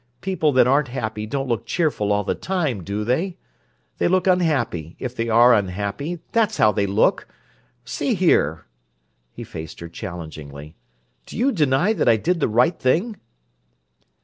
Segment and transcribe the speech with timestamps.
[0.21, 3.37] People that aren't happy don't look cheerful all the time, do they?
[3.99, 7.27] They look unhappy if they are unhappy; that's how they look!
[7.85, 13.17] See here"—he faced her challengingly—"do you deny that I did the right thing?"